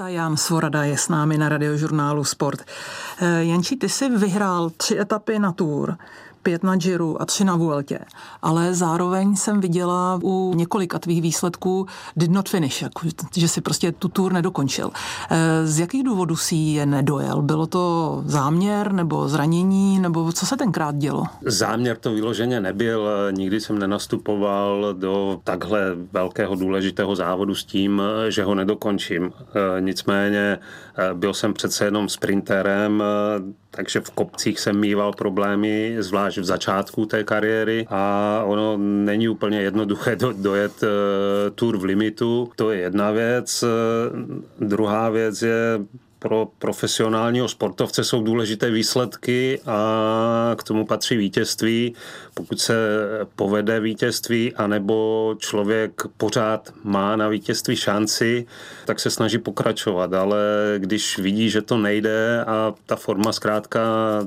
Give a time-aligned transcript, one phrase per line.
[0.00, 2.60] Jan Svorada je s námi na radiožurnálu Sport.
[3.20, 5.96] Eh, Janči, ty jsi vyhrál tři etapy na Tour
[6.42, 7.98] pět na Giro a tři na Vueltě.
[8.42, 13.92] Ale zároveň jsem viděla u několika tvých výsledků did not finish, jako, že si prostě
[13.92, 14.90] tu tour nedokončil.
[15.30, 17.42] Eh, z jakých důvodů si je nedojel?
[17.42, 21.24] Bylo to záměr nebo zranění, nebo co se tenkrát dělo?
[21.46, 23.08] Záměr to vyloženě nebyl.
[23.30, 29.32] Nikdy jsem nenastupoval do takhle velkého důležitého závodu s tím, že ho nedokončím.
[29.40, 30.58] Eh, nicméně
[30.98, 33.02] eh, byl jsem přece jenom sprinterem,
[33.70, 39.60] takže v kopcích jsem mýval problémy, zvlášť v začátku té kariéry a ono není úplně
[39.60, 40.88] jednoduché do, dojet uh,
[41.54, 42.50] tour v limitu.
[42.56, 43.64] To je jedna věc.
[44.60, 45.78] Druhá věc je
[46.22, 51.94] pro profesionálního sportovce jsou důležité výsledky a k tomu patří vítězství.
[52.34, 52.74] Pokud se
[53.36, 58.46] povede vítězství, anebo člověk pořád má na vítězství šanci,
[58.84, 60.38] tak se snaží pokračovat, ale
[60.78, 63.80] když vidí, že to nejde a ta forma zkrátka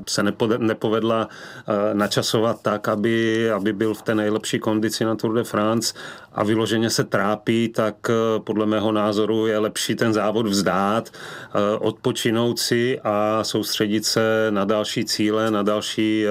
[0.08, 0.22] se
[0.58, 5.94] nepovedla eh, načasovat tak, aby, aby byl v té nejlepší kondici na Tour de France
[6.36, 11.78] a vyloženě se trápí, tak eh, podle mého názoru je lepší ten závod vzdát, eh,
[11.78, 16.24] odpočinout si a soustředit se na další cíle, na další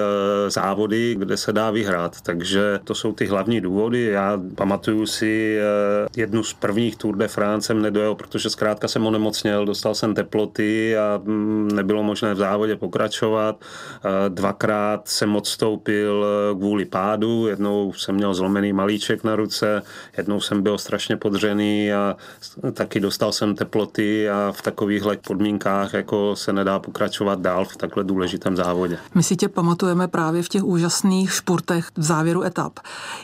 [0.48, 2.20] závody, kde se dá vyhrát.
[2.20, 4.02] Takže to jsou ty hlavní důvody.
[4.02, 5.58] Já pamatuju si
[6.16, 10.96] jednu z prvních Tour de France jsem nedojel protože zkrátka jsem onemocněl, dostal jsem teploty
[10.96, 13.64] a mm, nebylo možné v závodě pokračovat.
[14.28, 16.26] Dvakrát jsem odstoupil
[16.58, 19.82] kvůli pádu, jednou jsem měl zlomený malíček na ruce,
[20.16, 22.16] jednou jsem byl strašně podřený a
[22.72, 28.04] taky dostal jsem teploty a v takovýchhle podmínkách jako se nedá pokračovat dál v takhle
[28.04, 28.98] důležitém závodě.
[29.14, 32.72] My si tě pamatujeme právě v těch úžasných špurtech v závěru etap.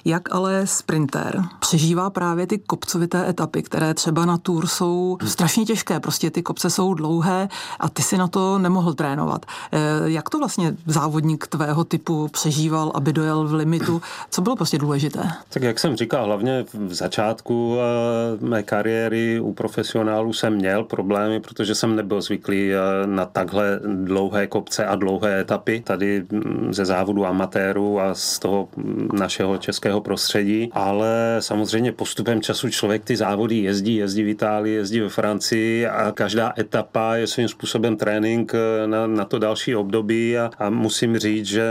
[0.05, 6.01] Jak ale sprinter přežívá právě ty kopcovité etapy, které třeba na Tour jsou strašně těžké,
[6.01, 7.48] prostě ty kopce jsou dlouhé
[7.81, 9.47] a ty si na to nemohl trénovat.
[9.73, 14.02] Eh, jak to vlastně závodník tvého typu přežíval, aby dojel v limitu?
[14.30, 15.30] Co bylo prostě důležité?
[15.48, 21.40] Tak jak jsem říkal, hlavně v začátku eh, mé kariéry u profesionálů jsem měl problémy,
[21.40, 25.83] protože jsem nebyl zvyklý eh, na takhle dlouhé kopce a dlouhé etapy.
[25.86, 32.40] Tady mm, ze závodu amatérů a z toho mm, našeho českého prostředí, ale samozřejmě postupem
[32.40, 37.27] času člověk ty závody jezdí, jezdí v Itálii, jezdí ve Francii a každá etapa je
[37.27, 41.62] svým způsobem trénink eh, na, na to další období a, a musím říct, že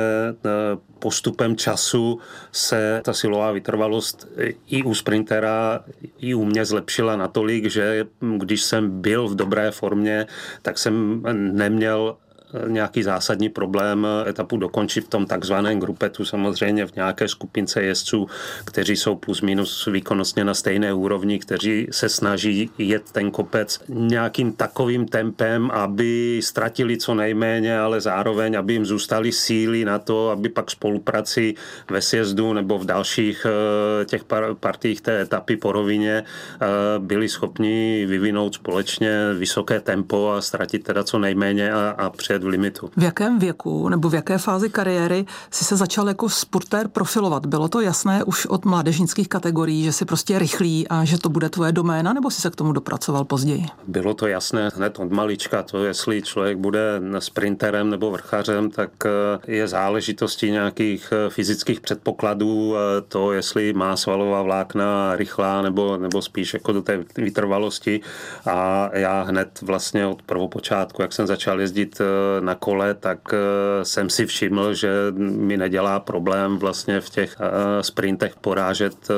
[1.02, 2.20] postupem času
[2.52, 4.28] se ta silová vytrvalost
[4.68, 5.84] i u sprintera,
[6.20, 8.06] i u mě zlepšila natolik, že
[8.38, 10.28] když jsem byl v dobré formě,
[10.62, 12.18] tak jsem neměl
[12.68, 18.28] nějaký zásadní problém etapu dokončit v tom takzvaném grupetu, samozřejmě v nějaké skupince jezdců,
[18.66, 24.54] kteří jsou plus minus výkonnostně na stejné úrovni, kteří se snaží jet ten kopec nějakým
[24.54, 30.50] takovým tempem, aby ztratili co nejméně, ale zároveň, aby jim zůstaly síly na to, aby
[30.50, 31.54] pak spolupráci
[31.90, 34.24] ve sjezdu nebo v dalších eh, těch
[34.60, 36.66] partích té etapy po rovině eh,
[37.00, 42.48] byli schopni vyvinout společně vysoké tempo a ztratit teda co nejméně a, a před v
[42.48, 42.90] limitu.
[42.98, 47.46] V jakém věku nebo v jaké fázi kariéry si se začal jako sportér profilovat?
[47.46, 51.50] Bylo to jasné už od mládežnických kategorií, že si prostě rychlý a že to bude
[51.50, 53.66] tvoje doména, nebo si se k tomu dopracoval později?
[53.88, 55.64] Bylo to jasné hned od malička.
[55.64, 59.10] To, jestli člověk bude sprinterem nebo vrchařem, tak eh,
[59.52, 62.76] je záležitostí nějakých eh, fyzických předpokladů.
[62.76, 68.02] Eh, to, jestli má svalová vlákna rychlá nebo, nebo spíš jako do té vytrvalosti.
[68.46, 72.02] A já hned vlastně od prvopočátku, jak jsem začal jezdit
[72.40, 77.84] na kole, tak eh, jsem si všiml, že mi nedělá problém vlastně v těch eh,
[77.84, 79.14] sprintech porážet eh,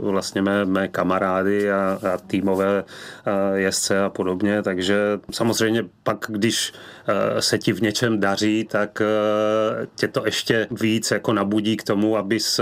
[0.00, 2.84] vlastně mé, mé kamarády a, a týmové
[3.54, 4.96] jezdce a podobně, takže
[5.30, 6.72] samozřejmě pak, když
[7.40, 9.02] se ti v něčem daří, tak
[9.94, 12.60] tě to ještě víc jako nabudí k tomu, abys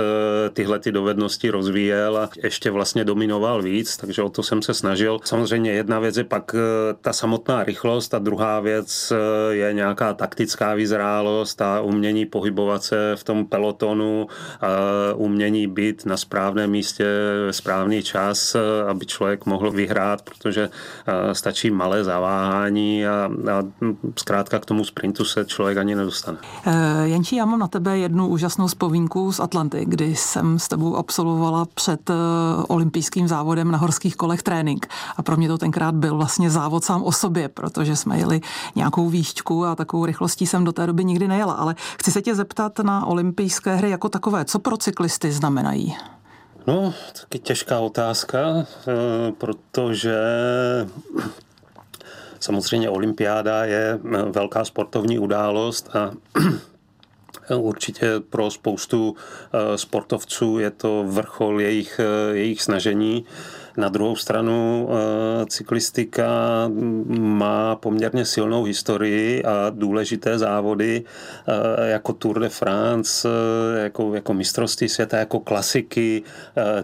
[0.53, 5.21] tyhle ty dovednosti rozvíjel a ještě vlastně dominoval víc, takže o to jsem se snažil.
[5.25, 6.55] Samozřejmě jedna věc je pak
[7.01, 9.13] ta samotná rychlost a druhá věc
[9.51, 9.84] je nějaká
[10.15, 14.27] taktická vyzrálost a umění pohybovat se v tom pelotonu,
[15.15, 17.07] umění být na správném místě
[17.51, 18.57] správný čas,
[18.91, 20.71] aby člověk mohl vyhrát, protože
[21.33, 23.63] stačí malé zaváhání a, a
[24.17, 26.39] zkrátka k tomu sprintu se člověk ani nedostane.
[26.67, 30.97] E, Jenčí, já mám na tebe jednu úžasnou vzpomínku z Atlanty, kdy jsem s tebou
[30.97, 32.15] absolvovala před e,
[32.69, 34.87] olympijským závodem na horských kolech trénink.
[35.17, 38.41] A pro mě to tenkrát byl vlastně závod sám o sobě, protože jsme jeli
[38.75, 41.53] nějakou výšťku a takovou rychlostí jsem do té doby nikdy nejela.
[41.53, 44.45] Ale chci se tě zeptat na olympijské hry jako takové.
[44.45, 45.97] Co pro cyklisty znamenají?
[46.67, 50.17] No, taky těžká otázka, eh, protože
[52.41, 53.99] samozřejmě olympiáda je
[54.31, 56.11] velká sportovní událost a
[57.57, 59.17] Určitě pro spoustu
[59.77, 62.01] sportovců je to vrchol jejich,
[62.33, 63.25] jejich snažení.
[63.77, 66.29] Na druhou stranu eh, cyklistika
[67.19, 74.35] má poměrně silnou historii a důležité závody eh, jako Tour de France, eh, jako, jako
[74.35, 76.23] mistrovství světa, jako klasiky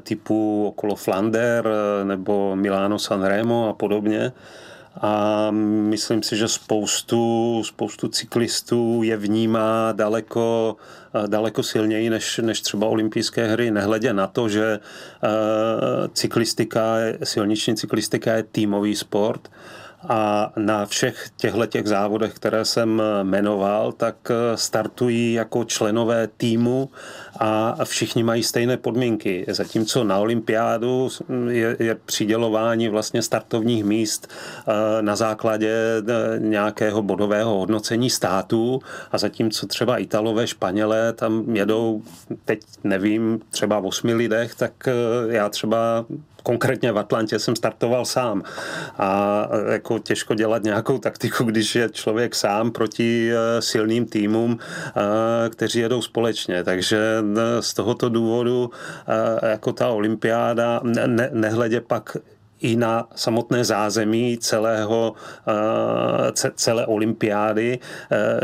[0.03, 1.69] typu okolo Flander
[2.05, 4.33] nebo Milano Sanremo a podobně
[5.00, 10.76] a myslím si, že spoustu, spoustu cyklistů je vnímá daleko,
[11.26, 14.79] daleko silněji než, než třeba olympijské hry, nehledě na to, že
[16.12, 16.94] cyklistika,
[17.25, 19.49] silniční cyklistika je týmový sport
[20.08, 24.17] a na všech těchto těch závodech, které jsem jmenoval, tak
[24.55, 26.91] startují jako členové týmu
[27.38, 29.47] a všichni mají stejné podmínky.
[29.49, 31.08] Zatímco na olympiádu
[31.49, 35.73] je, je přidělování vlastně startovních míst eh, na základě
[36.08, 38.81] eh, nějakého bodového hodnocení států
[39.12, 42.02] a zatímco třeba Italové, Španělé tam jedou,
[42.44, 44.93] teď nevím, třeba v osmi lidech, tak eh,
[45.29, 46.05] já třeba
[46.43, 48.43] konkrétně v Atlantě jsem startoval sám.
[48.99, 54.59] A jako těžko dělat nějakou taktiku, když je člověk sám proti silným týmům,
[55.51, 56.65] kteří jedou společně.
[56.65, 57.23] Takže
[57.61, 58.71] z tohoto důvodu
[59.43, 62.17] jako ta olympiáda, ne, nehledě pak
[62.61, 65.15] i na samotné zázemí celého,
[66.55, 67.79] celé olympiády,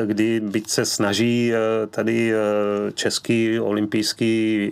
[0.05, 1.53] kdy byť se snaží
[1.91, 2.33] tady
[2.95, 4.71] Český olympijský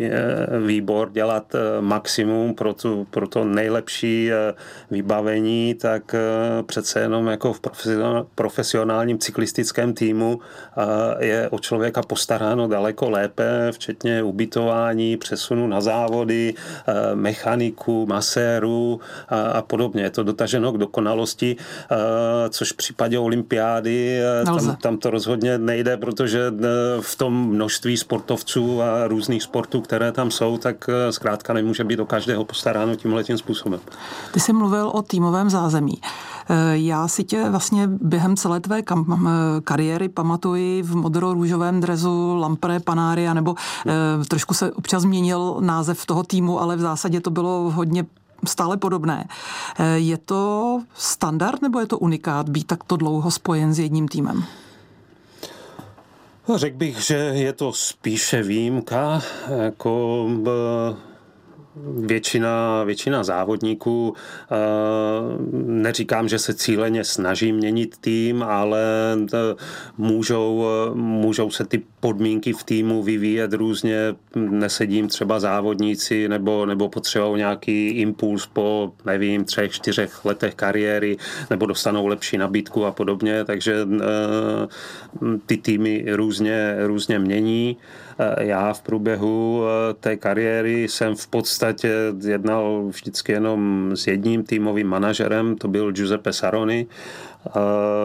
[0.67, 4.31] výbor dělat maximum pro, tu, pro to nejlepší
[4.91, 6.15] vybavení, tak
[6.67, 7.61] přece jenom jako v
[8.35, 10.41] profesionálním cyklistickém týmu
[11.19, 16.55] je o člověka postaráno daleko lépe, včetně ubytování, přesunu na závody,
[17.15, 19.01] mechaniku, maséru,
[19.53, 20.03] a podobně.
[20.03, 21.57] Je to dotaženo k dokonalosti,
[22.51, 26.53] což v případě olympiády tam, tam to rozhodně nejde, protože
[27.01, 32.07] v tom množství sportovců a různých sportů, které tam jsou, tak zkrátka nemůže být do
[32.07, 33.81] každého postaráno tímhle tím způsobem.
[34.33, 35.95] Ty jsi mluvil o týmovém zázemí.
[36.49, 39.29] E, já si tě vlastně během celé tvé kam,
[39.65, 43.55] kariéry pamatuji v modro-růžovém drezu Lampre Panária, nebo
[43.87, 48.07] e, trošku se občas změnil název toho týmu, ale v zásadě to bylo hodně
[48.47, 49.29] stále podobné.
[49.79, 54.45] Eh, je to standard nebo je to unikát být takto dlouho spojen s jedním týmem?
[56.55, 59.23] Řekl bych, že je to spíše výjimka.
[59.49, 60.27] Jako
[62.07, 64.57] většina, většina závodníků, eh,
[65.67, 68.83] neříkám, že se cíleně snaží měnit tým, ale
[69.35, 69.37] eh,
[69.99, 77.37] můžou, můžou se ty podmínky v týmu vyvíjet různě, nesedím třeba závodníci nebo, nebo potřebují
[77.37, 81.17] nějaký impuls po, nevím, třech, čtyřech letech kariéry
[81.51, 84.07] nebo dostanou lepší nabídku a podobně, takže eh,
[85.47, 87.77] ty týmy různě, různě mění.
[88.19, 91.93] Eh, já v průběhu eh, té kariéry jsem v podstatě
[92.27, 96.87] jednal vždycky jenom s jedním týmovým manažerem, to byl Giuseppe Saroni,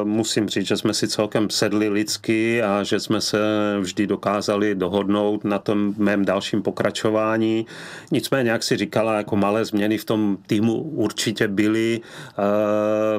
[0.03, 3.39] Musím říct, že jsme si celkem sedli lidsky a že jsme se
[3.79, 7.65] vždy dokázali dohodnout na tom mém dalším pokračování.
[8.11, 12.01] Nicméně, jak si říkala, jako malé změny v tom týmu určitě byly,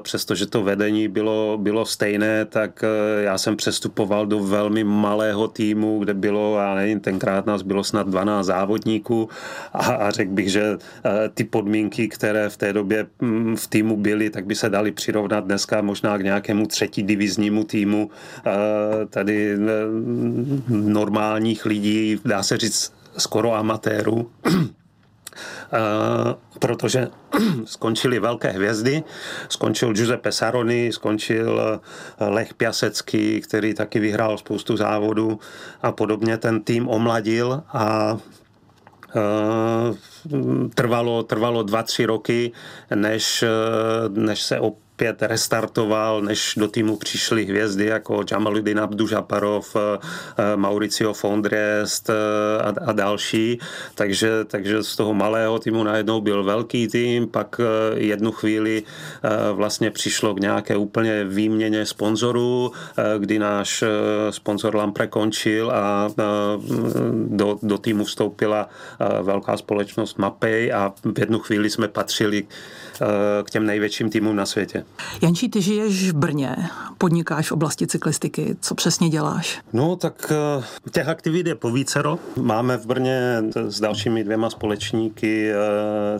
[0.00, 5.98] přestože to vedení bylo, bylo stejné, tak e, já jsem přestupoval do velmi malého týmu,
[5.98, 9.28] kde bylo, já nevím, tenkrát nás bylo snad 12 závodníků
[9.72, 10.78] a, a řekl bych, že e,
[11.28, 15.44] ty podmínky, které v té době mm, v týmu byly, tak by se dali přirovnat
[15.44, 18.10] dneska možná možná k nějakému třetí diviznímu týmu
[19.10, 19.56] tady
[20.68, 24.30] normálních lidí, dá se říct skoro amatérů.
[26.58, 27.08] protože
[27.64, 29.02] skončily velké hvězdy,
[29.48, 31.80] skončil Giuseppe Saroni, skončil
[32.20, 35.38] Lech Piasecký, který taky vyhrál spoustu závodů
[35.82, 38.18] a podobně ten tým omladil a
[40.74, 42.52] trvalo, trvalo dva, tři roky,
[42.94, 43.44] než,
[44.08, 49.98] než se op opět restartoval, než do týmu přišly hvězdy jako Jamaludin Abdužaparov, eh,
[50.38, 53.58] eh, Mauricio Fondrest eh, a, a další.
[53.94, 57.60] Takže, takže z toho malého týmu najednou byl velký tým, pak
[57.94, 58.82] jednu chvíli
[59.52, 62.72] vlastně přišlo k nějaké úplně výměně sponzorů,
[63.18, 63.84] kdy náš
[64.30, 66.10] sponzor Lampre končil a
[67.28, 68.68] do, do týmu vstoupila
[69.22, 72.44] velká společnost Mapei a v jednu chvíli jsme patřili
[73.44, 74.84] k těm největším týmům na světě.
[75.22, 76.56] Jančí, ty žiješ v Brně,
[76.98, 78.56] podnikáš v oblasti cyklistiky.
[78.60, 79.60] Co přesně děláš?
[79.72, 82.18] No, tak eh, těch aktivit je povícero.
[82.36, 85.56] Máme v Brně s dalšími dvěma společníky eh,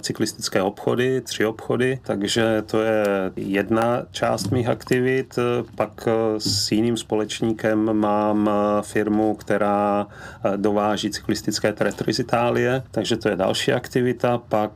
[0.01, 3.05] cyklistické obchody, tři obchody, takže to je
[3.37, 5.39] jedna část mých aktivit.
[5.75, 6.09] Pak
[6.39, 8.51] s jiným společníkem mám
[8.83, 10.07] firmu, která
[10.57, 14.39] dováží cyklistické tretry z Itálie, takže to je další aktivita.
[14.49, 14.73] Pak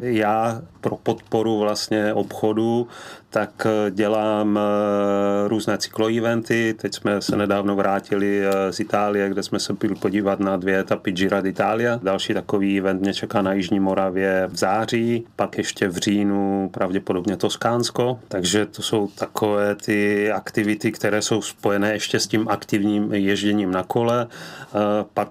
[0.00, 2.88] já pro podporu vlastně obchodu
[3.30, 6.74] tak eh, dělám eh, různé cykloeventy.
[6.78, 10.80] Teď jsme se nedávno vrátili eh, z Itálie, kde jsme se byli podívat na dvě
[10.80, 12.00] etapy Gira d'Italia.
[12.02, 17.36] Další takový event mě čeká na Jižní Moravě v září, pak ještě v říjnu pravděpodobně
[17.36, 18.20] Toskánsko.
[18.28, 23.82] Takže to jsou takové ty aktivity, které jsou spojené ještě s tím aktivním ježděním na
[23.82, 24.26] kole.
[25.14, 25.30] Pak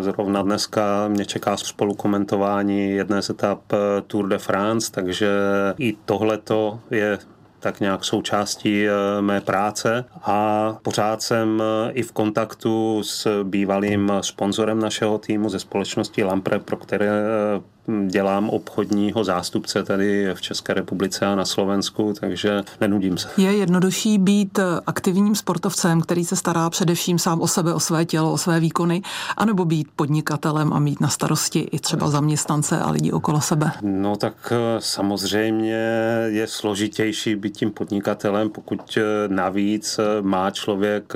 [0.00, 3.60] zrovna dneska mě čeká spolukomentování jedné z etap
[4.06, 5.30] Tour de France, takže
[5.78, 7.18] i tohleto je
[7.60, 10.04] tak nějak součástí eh, mé práce.
[10.22, 16.58] A pořád jsem eh, i v kontaktu s bývalým sponzorem našeho týmu ze společnosti Lampre,
[16.58, 17.60] pro které eh,
[18.06, 23.28] dělám obchodního zástupce tady v České republice a na Slovensku, takže nenudím se.
[23.36, 28.32] Je jednodušší být aktivním sportovcem, který se stará především sám o sebe, o své tělo,
[28.32, 29.02] o své výkony,
[29.36, 33.72] anebo být podnikatelem a mít na starosti i třeba zaměstnance a lidi okolo sebe?
[33.82, 35.74] No tak eh, samozřejmě
[36.26, 41.12] je složitější být tím podnikatelem, pokud eh, navíc eh, má člověk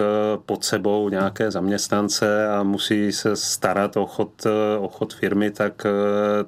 [0.47, 4.47] pod sebou nějaké zaměstnance a musí se starat o chod,
[4.79, 5.87] o chod firmy, tak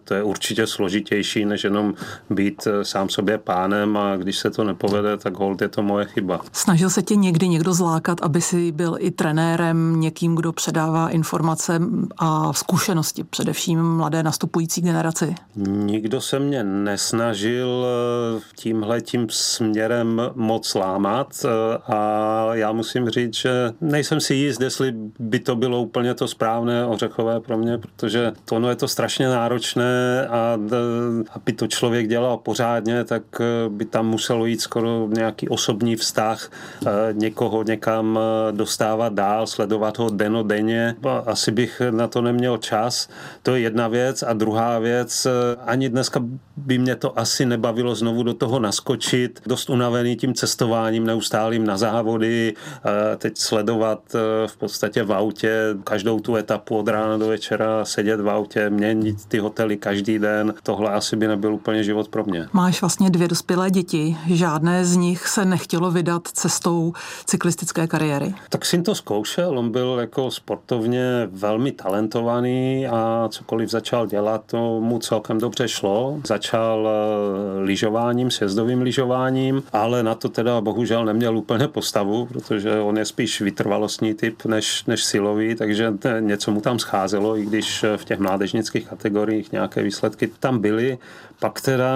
[0.04, 1.94] to je určitě složitější, než jenom
[2.30, 6.06] být eh, sám sobě pánem a když se to nepovede, tak hold je to moje
[6.06, 6.40] chyba.
[6.52, 11.80] Snažil se tě někdy někdo zlákat, aby si byl i trenérem, někým, kdo předává informace
[12.18, 15.34] a zkušenosti, především mladé nastupující generaci?
[15.66, 21.48] Nikdo se mě nesnažil eh, tímhle tím směrem moc lámat eh,
[21.92, 26.86] a já musím říct, že nejsem si jist, jestli by to bylo úplně to správné
[26.86, 30.58] ořechové pro mě, protože to no je to strašně náročné a
[31.30, 36.50] aby to člověk dělal pořádně, tak eh, by tam muselo jít skoro nějaký osobní vztah,
[36.86, 40.94] eh, někoho někam eh, dostávat dál, sledovat ho denodenně.
[41.26, 43.08] Asi bych na to neměl čas.
[43.42, 44.22] To je jedna věc.
[44.22, 45.26] A druhá věc,
[45.66, 46.20] ani dneska
[46.56, 49.40] by mě to asi nebavilo znovu do toho naskočit.
[49.46, 52.54] Dost unavený tím cestováním neustálým na závody,
[53.18, 54.00] teď sledovat
[54.46, 59.24] v podstatě v autě každou tu etapu od rána do večera, sedět v autě, měnit
[59.28, 62.48] ty hotely každý den, tohle asi by nebyl úplně život pro mě.
[62.52, 66.92] Máš vlastně dvě dospělé děti, žádné z nich se nechtělo vydat cestou
[67.24, 68.34] cyklistické kariéry?
[68.48, 74.80] Tak syn to zkoušel, on byl jako sportovně velmi talentovaný a cokoliv začal dělat, to
[74.80, 76.20] mu celkem dobře šlo.
[76.26, 82.98] Začal eh, lyžováním, sjezdovým lyžováním, ale na to teda bohužel neměl úplně postavu, protože on
[82.98, 88.04] je spíš vytrvalostní typ než, než silový, takže něco mu tam scházelo, i když v
[88.04, 90.98] těch mládežnických kategoriích nějaké nějaké výsledky tam byly.
[91.40, 91.88] Pak teda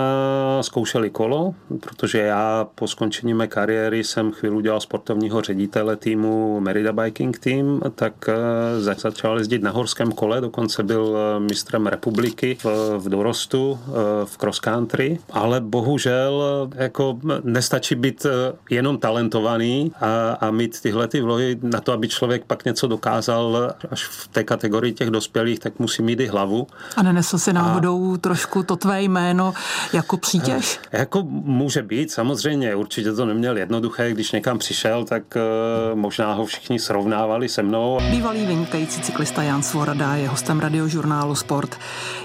[0.60, 6.92] zkoušeli kolo, protože já po skončení mé kariéry jsem chvíli dělal sportovního ředitele týmu Merida
[6.92, 12.98] Biking Team, tak eh, začal jezdit na horském kole, dokonce byl eh, mistrem republiky v,
[12.98, 13.92] v dorostu, eh,
[14.24, 16.42] v cross country, ale bohužel
[16.74, 18.26] jako nestačí být
[18.70, 23.74] jenom talentovaný a, a mít tyhle ty vlohy na to, aby člověk pak něco dokázal
[23.90, 26.66] až v té kategorii těch dospělých, tak musí mít i hlavu.
[26.96, 28.18] A nenesl si náhodou a...
[28.20, 29.54] trošku to tvé jméno
[29.92, 30.80] jako přítěž?
[30.92, 32.74] Jako může být, samozřejmě.
[32.74, 37.98] Určitě to neměl jednoduché, když někam přišel, tak uh, možná ho všichni srovnávali se mnou.
[38.10, 41.76] Bývalý vynikající cyklista Jan Svorada je hostem radiožurnálu Sport.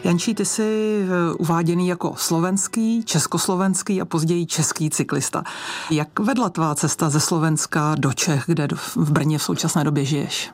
[0.04, 5.44] Jančí, ty jsi eh, uváděný jako slovenský, československý a později český cyklista.
[5.92, 10.52] Jak vedla tvá cesta ze Slovenska do Čech, kde v Brně v současné době žiješ?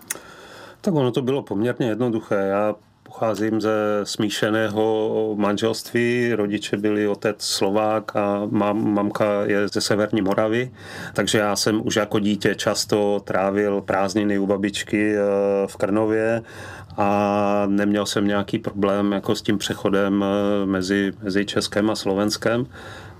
[0.81, 2.35] Tak ono to bylo poměrně jednoduché.
[2.35, 2.75] Já
[3.11, 6.33] pocházím ze smíšeného manželství.
[6.33, 10.71] Rodiče byli otec Slovák a mam, mamka je ze Severní Moravy.
[11.13, 15.21] Takže já jsem už jako dítě často trávil prázdniny u babičky eh,
[15.67, 16.41] v Krnově
[16.97, 22.65] a neměl jsem nějaký problém jako s tím přechodem eh, mezi, mezi Českem a Slovenskem.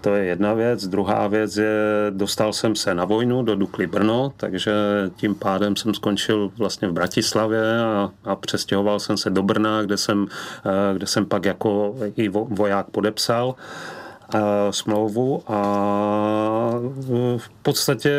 [0.01, 0.87] To je jedna věc.
[0.87, 1.71] Druhá věc je,
[2.09, 4.73] dostal jsem se na vojnu do Dukly Brno, takže
[5.15, 9.97] tím pádem jsem skončil vlastně v Bratislavě a, a přestěhoval jsem se do Brna, kde
[9.97, 10.27] jsem,
[10.65, 13.55] eh, kde jsem pak jako i voják podepsal
[14.71, 15.61] smlouvu a
[17.61, 18.11] podstatě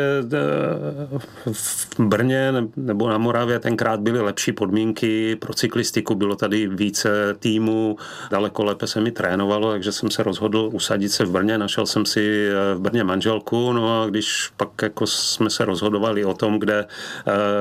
[1.51, 7.97] v Brně nebo na Moravě tenkrát byly lepší podmínky pro cyklistiku, bylo tady více týmů,
[8.31, 12.05] daleko lépe se mi trénovalo, takže jsem se rozhodl usadit se v Brně, našel jsem
[12.05, 16.85] si v Brně manželku, no a když pak jako jsme se rozhodovali o tom, kde,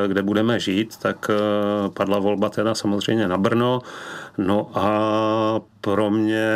[0.06, 1.30] kde budeme žít, tak
[1.94, 3.80] padla volba teda samozřejmě na Brno.
[4.38, 6.50] No a pro mě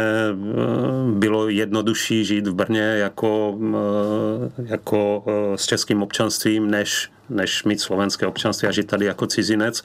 [1.10, 1.48] bylo
[1.86, 8.26] jednodušší žít v Brně jako, eh, jako eh, s českým občanstvím, než, než mít slovenské
[8.26, 9.82] občanství a žít tady jako cizinec.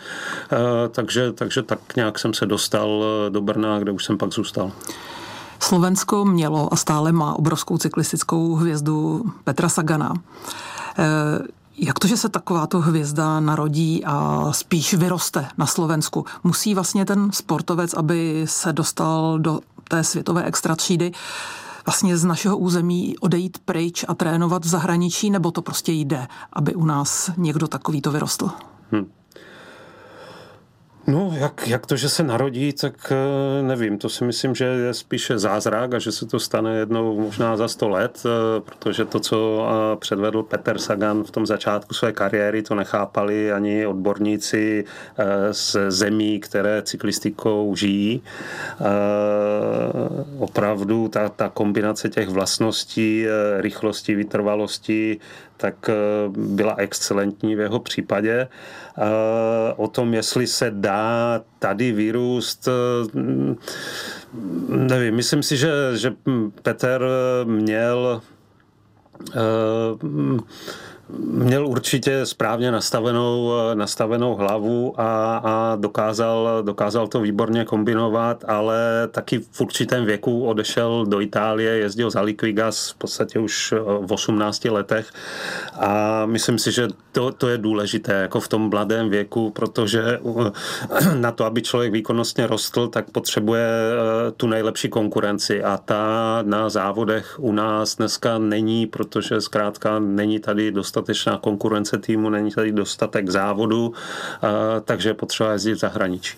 [0.91, 4.71] Takže, takže tak nějak jsem se dostal do Brna, kde už jsem pak zůstal.
[5.59, 10.13] Slovensko mělo a stále má obrovskou cyklistickou hvězdu Petra Sagana.
[11.77, 16.25] Jak to, že se takováto hvězda narodí a spíš vyroste na Slovensku?
[16.43, 19.59] Musí vlastně ten sportovec, aby se dostal do
[19.91, 21.11] té světové extratřídy,
[21.85, 26.75] vlastně z našeho území odejít pryč a trénovat v zahraničí, nebo to prostě jde, aby
[26.75, 28.49] u nás někdo takovýto vyrostl?
[28.91, 29.11] Hmm.
[31.07, 33.97] No, jak, jak to, že se narodí, tak eh, nevím.
[33.97, 37.67] To si myslím, že je spíše zázrak a že se to stane jednou možná za
[37.67, 42.61] sto let, eh, protože to, co eh, předvedl Peter Sagan v tom začátku své kariéry,
[42.61, 44.85] to nechápali ani odborníci
[45.51, 48.21] z zemí, které cyklistikou žijí.
[50.39, 53.25] Opravdu ta, ta kombinace těch vlastností,
[53.59, 55.19] rychlosti, vytrvalosti,
[55.61, 55.89] tak
[56.37, 58.47] byla excelentní v jeho případě.
[59.75, 62.67] O tom, jestli se dá tady vyrůst,
[64.67, 66.13] nevím, myslím si, že, že
[66.61, 67.01] Peter
[67.43, 68.21] měl
[71.19, 79.39] měl určitě správně nastavenou, nastavenou hlavu a, a dokázal, dokázal to výborně kombinovat, ale taky
[79.51, 83.73] v určitém věku odešel do Itálie, jezdil za Liquigas v podstatě už
[84.05, 85.11] v 18 letech.
[85.73, 90.19] A myslím si, že to, to je důležité jako v tom mladém věku, protože
[91.15, 95.63] na to, aby člověk výkonnostně rostl, tak potřebuje eh, tu nejlepší konkurenci.
[95.63, 101.97] A ta na závodech u nás dneska není, protože zkrátka není tady dostatek dostatečná konkurence
[101.97, 103.93] týmu, není tady dostatek závodu,
[104.85, 106.37] takže je potřeba jezdit v zahraničí.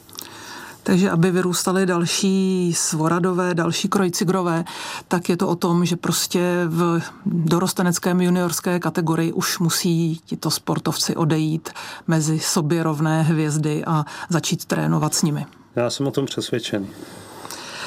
[0.83, 4.63] Takže aby vyrůstaly další svoradové, další krojcigrové,
[5.07, 11.15] tak je to o tom, že prostě v dorosteneckém juniorské kategorii už musí tito sportovci
[11.15, 11.69] odejít
[12.07, 15.45] mezi sobě rovné hvězdy a začít trénovat s nimi.
[15.75, 16.87] Já jsem o tom přesvědčený.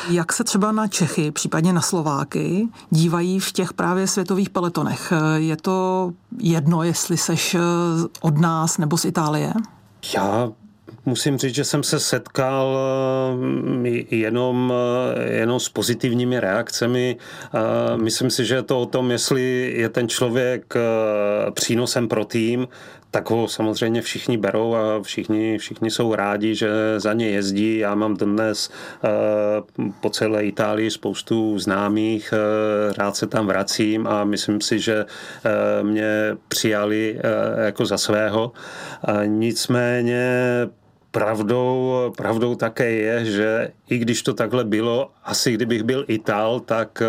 [0.08, 5.12] Jak se třeba na Čechy, případně na Slováky, dívají v těch právě světových peletonech?
[5.36, 7.56] Je to jedno, jestli seš
[8.20, 9.52] od nás nebo z Itálie?
[10.14, 10.48] Já
[11.06, 12.78] musím říct, že jsem se setkal
[13.84, 14.72] eh, jenom,
[15.16, 17.16] eh, jenom s pozitivními reakcemi.
[17.16, 20.74] Eh, myslím si, že je to o tom, jestli je ten člověk
[21.54, 22.68] přínosem pro tým,
[23.10, 27.78] tak ho samozřejmě všichni berou a všichni, všichni jsou rádi, že za ně jezdí.
[27.78, 28.70] Já mám dnes
[30.00, 32.34] po celé Itálii spoustu známých,
[32.98, 35.06] rád se tam vracím a myslím si, že
[35.82, 37.20] mě přijali
[37.56, 38.52] jako za svého.
[39.26, 40.26] Nicméně
[41.16, 43.48] pravdou, pravdou také je, že
[43.88, 47.02] i když to takhle bylo, asi kdybych byl Ital, tak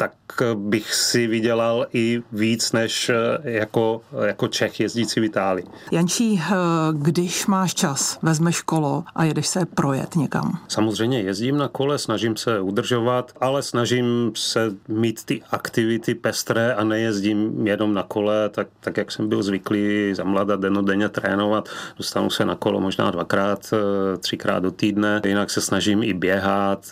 [0.00, 0.12] tak
[0.54, 3.14] bych si vydělal i víc než eh,
[3.50, 5.64] jako, jako Čech jezdící v Itálii.
[5.90, 6.54] Jančí, eh,
[6.92, 10.58] když máš čas, vezmeš kolo a jedeš se projet někam?
[10.68, 16.84] Samozřejmě jezdím na kole, snažím se udržovat, ale snažím se mít ty aktivity pestré a
[16.84, 21.68] nejezdím jenom na kole, tak, tak jak jsem byl zvyklý za mlada denodenně trénovat.
[21.96, 25.20] Dostanu se na kolo možná dvakrát, eh, třikrát do týdne.
[25.26, 26.90] Jinak se snažím i běhat,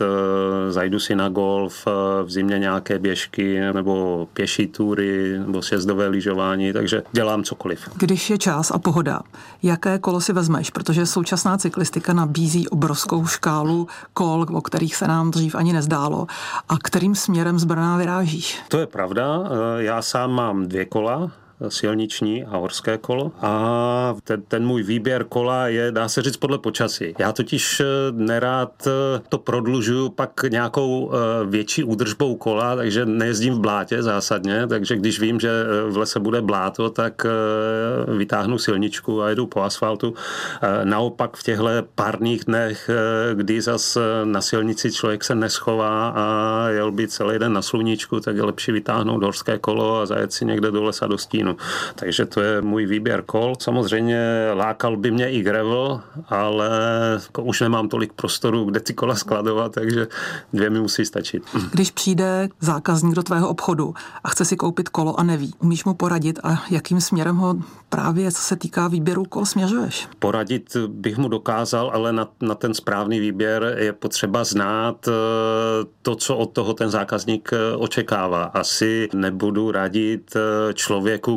[0.68, 1.86] zajdu si na golf,
[2.22, 7.88] v zimě nějaké běžky nebo pěší túry nebo sjezdové lyžování, takže dělám cokoliv.
[7.94, 9.20] Když je čas a pohoda,
[9.62, 10.70] jaké kolo si vezmeš?
[10.70, 16.26] Protože současná cyklistika nabízí obrovskou škálu kol, o kterých se nám dřív ani nezdálo.
[16.68, 18.58] A kterým směrem z Brna vyrážíš?
[18.68, 19.42] To je pravda.
[19.76, 21.30] Já sám mám dvě kola,
[21.68, 23.32] silniční a horské kolo.
[23.40, 27.14] A ten, ten můj výběr kola je, dá se říct, podle počasí.
[27.18, 33.54] Já totiž eh, nerád eh, to prodlužuju pak nějakou eh, větší údržbou kola, takže nejezdím
[33.54, 35.50] v blátě zásadně, takže když vím, že
[35.88, 37.26] v lese bude bláto, tak
[38.16, 40.14] vytáhnu silničku a jedu po asfaltu.
[40.84, 42.90] Naopak v těchto párných dnech,
[43.34, 48.36] kdy zas na silnici člověk se neschová a jel by celý den na sluníčku, tak
[48.36, 51.56] je lepší vytáhnout horské kolo a zajet si někde do lesa do stínu Vysočinu.
[51.94, 53.54] Takže to je můj výběr kol.
[53.60, 56.68] Samozřejmě lákal by mě i gravel, ale
[57.22, 60.06] jako už nemám tolik prostoru, kde ty kola skladovat, takže
[60.52, 61.42] dvě mi musí stačit.
[61.72, 65.94] Když přijde zákazník do tvého obchodu a chce si koupit kolo a neví, umíš mu
[65.94, 67.56] poradit a jakým směrem ho
[67.88, 70.08] právě, co se týká výběru kol, směřuješ?
[70.18, 75.12] Poradit bych mu dokázal, ale na, na ten správný výběr je potřeba znát eh,
[76.02, 78.44] to, co od toho ten zákazník eh, očekává.
[78.44, 80.72] Asi nebudu radit eh,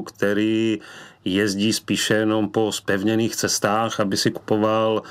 [0.01, 0.79] který
[1.25, 5.03] jezdí spíše jenom po spevněných cestách, aby si kupoval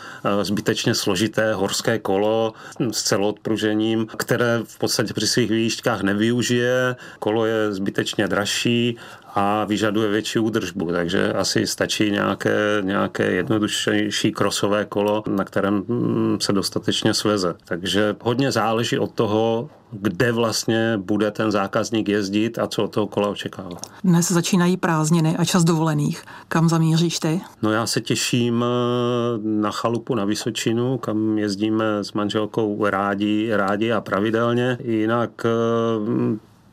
[0.43, 2.53] zbytečně složité horské kolo
[2.93, 6.97] s celoodpružením, které v podstatě při svých výjížďkách nevyužije.
[7.19, 8.97] Kolo je zbytečně dražší
[9.41, 16.37] a vyžaduje větší údržbu, takže asi stačí nějaké, nějaké jednodušší krosové kolo, na kterém mm,
[16.41, 17.55] se dostatečně sveze.
[17.65, 23.07] Takže hodně záleží od toho, kde vlastně bude ten zákazník jezdit a co od toho
[23.07, 23.77] kola očekává.
[24.05, 26.23] Dnes začínají prázdniny a čas dovolených.
[26.49, 27.41] Kam zamíříš ty?
[27.63, 33.93] No já se těším eh, na chalupu na Vysočinu, kam jezdíme s manželkou rádi, rádi
[33.93, 34.79] a pravidelně.
[34.85, 35.47] Jinak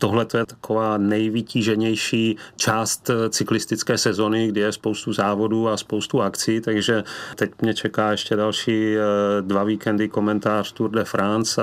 [0.06, 6.62] eh, Tohle je taková nejvytíženější část cyklistické sezony, kdy je spoustu závodů a spoustu akcí,
[6.62, 7.04] takže
[7.36, 9.02] teď mě čeká ještě další eh,
[9.42, 11.54] dva víkendy komentář Tour de France